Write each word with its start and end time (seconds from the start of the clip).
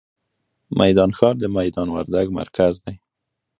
میدان 0.79 1.11
ښار، 1.17 1.35
د 1.39 1.43
میدان 1.57 1.87
وردګ 1.91 2.27
مرکز 2.39 2.73
دی. 2.83 2.95